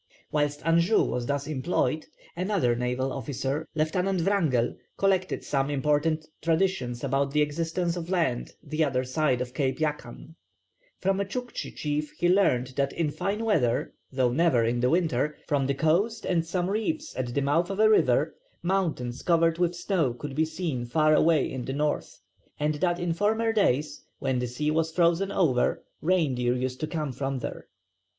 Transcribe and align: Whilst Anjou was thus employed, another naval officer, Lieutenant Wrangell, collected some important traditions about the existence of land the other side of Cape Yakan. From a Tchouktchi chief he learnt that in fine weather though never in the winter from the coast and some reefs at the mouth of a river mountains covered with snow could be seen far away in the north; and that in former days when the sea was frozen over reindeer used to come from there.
Whilst 0.31 0.65
Anjou 0.65 1.03
was 1.03 1.27
thus 1.27 1.45
employed, 1.45 2.07
another 2.35 2.75
naval 2.75 3.13
officer, 3.13 3.67
Lieutenant 3.75 4.21
Wrangell, 4.27 4.73
collected 4.97 5.43
some 5.43 5.69
important 5.69 6.25
traditions 6.41 7.03
about 7.03 7.29
the 7.29 7.43
existence 7.43 7.95
of 7.95 8.09
land 8.09 8.51
the 8.63 8.83
other 8.83 9.03
side 9.03 9.41
of 9.41 9.53
Cape 9.53 9.77
Yakan. 9.79 10.33
From 10.97 11.19
a 11.19 11.23
Tchouktchi 11.25 11.75
chief 11.75 12.09
he 12.17 12.27
learnt 12.27 12.75
that 12.77 12.93
in 12.93 13.11
fine 13.11 13.45
weather 13.45 13.93
though 14.11 14.31
never 14.31 14.63
in 14.63 14.79
the 14.79 14.89
winter 14.89 15.37
from 15.45 15.67
the 15.67 15.75
coast 15.75 16.25
and 16.25 16.43
some 16.43 16.67
reefs 16.67 17.15
at 17.15 17.35
the 17.35 17.41
mouth 17.43 17.69
of 17.69 17.79
a 17.79 17.87
river 17.87 18.33
mountains 18.63 19.21
covered 19.21 19.59
with 19.59 19.75
snow 19.75 20.15
could 20.15 20.33
be 20.33 20.45
seen 20.45 20.83
far 20.83 21.13
away 21.13 21.45
in 21.51 21.63
the 21.63 21.73
north; 21.73 22.19
and 22.59 22.73
that 22.81 22.99
in 22.99 23.13
former 23.13 23.53
days 23.53 24.01
when 24.17 24.39
the 24.39 24.47
sea 24.47 24.71
was 24.71 24.91
frozen 24.91 25.31
over 25.31 25.83
reindeer 26.01 26.55
used 26.55 26.79
to 26.79 26.87
come 26.87 27.11
from 27.13 27.37
there. 27.37 27.67